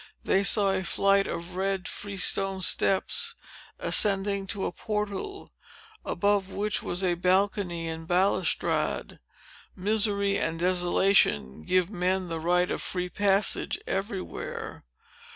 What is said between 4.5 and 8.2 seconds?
a portal, above which was a balcony and